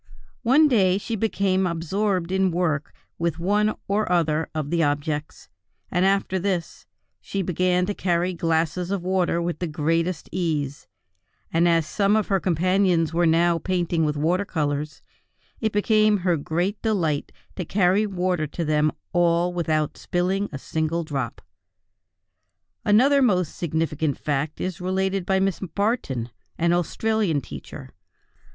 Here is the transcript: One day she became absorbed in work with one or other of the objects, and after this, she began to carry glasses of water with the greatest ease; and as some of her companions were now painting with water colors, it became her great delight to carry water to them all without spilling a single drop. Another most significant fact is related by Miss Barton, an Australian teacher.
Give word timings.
One 0.41 0.67
day 0.67 0.97
she 0.97 1.15
became 1.15 1.67
absorbed 1.67 2.31
in 2.31 2.49
work 2.49 2.91
with 3.19 3.37
one 3.37 3.75
or 3.87 4.11
other 4.11 4.49
of 4.55 4.71
the 4.71 4.81
objects, 4.81 5.47
and 5.91 6.03
after 6.03 6.39
this, 6.39 6.87
she 7.19 7.43
began 7.43 7.85
to 7.85 7.93
carry 7.93 8.33
glasses 8.33 8.89
of 8.89 9.03
water 9.03 9.39
with 9.39 9.59
the 9.59 9.67
greatest 9.67 10.27
ease; 10.31 10.87
and 11.53 11.67
as 11.69 11.85
some 11.85 12.15
of 12.15 12.29
her 12.29 12.39
companions 12.39 13.13
were 13.13 13.27
now 13.27 13.59
painting 13.59 14.03
with 14.03 14.17
water 14.17 14.43
colors, 14.43 15.03
it 15.59 15.71
became 15.71 16.17
her 16.25 16.35
great 16.35 16.81
delight 16.81 17.31
to 17.55 17.63
carry 17.63 18.07
water 18.07 18.47
to 18.47 18.65
them 18.65 18.91
all 19.13 19.53
without 19.53 19.97
spilling 19.99 20.49
a 20.51 20.57
single 20.57 21.03
drop. 21.03 21.41
Another 22.83 23.21
most 23.21 23.49
significant 23.55 24.17
fact 24.17 24.59
is 24.59 24.81
related 24.81 25.27
by 25.27 25.39
Miss 25.39 25.59
Barton, 25.59 26.31
an 26.57 26.73
Australian 26.73 27.39
teacher. 27.39 27.91